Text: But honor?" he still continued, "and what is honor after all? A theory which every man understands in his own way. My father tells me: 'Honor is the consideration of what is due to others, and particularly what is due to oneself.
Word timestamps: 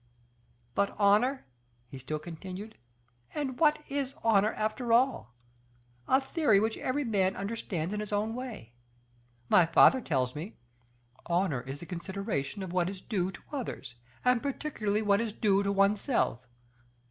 But 0.73 0.95
honor?" 0.97 1.45
he 1.87 1.99
still 1.99 2.17
continued, 2.17 2.75
"and 3.35 3.59
what 3.59 3.83
is 3.87 4.15
honor 4.23 4.51
after 4.53 4.91
all? 4.91 5.35
A 6.07 6.19
theory 6.19 6.59
which 6.59 6.75
every 6.79 7.03
man 7.03 7.35
understands 7.35 7.93
in 7.93 7.99
his 7.99 8.11
own 8.11 8.33
way. 8.33 8.73
My 9.47 9.67
father 9.67 10.01
tells 10.01 10.33
me: 10.33 10.55
'Honor 11.27 11.61
is 11.61 11.81
the 11.81 11.85
consideration 11.85 12.63
of 12.63 12.73
what 12.73 12.89
is 12.89 12.99
due 12.99 13.29
to 13.29 13.41
others, 13.51 13.93
and 14.25 14.41
particularly 14.41 15.03
what 15.03 15.21
is 15.21 15.33
due 15.33 15.61
to 15.61 15.71
oneself. 15.71 16.47